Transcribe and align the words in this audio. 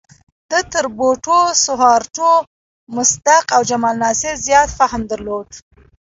ده 0.49 0.59
تر 0.73 0.85
بوټو، 0.97 1.41
سوهارتو، 1.65 2.31
مصدق 2.95 3.45
او 3.55 3.61
جمال 3.69 3.95
ناصر 4.03 4.33
زیات 4.47 4.69
فهم 4.79 5.01
درلود. 5.11 5.49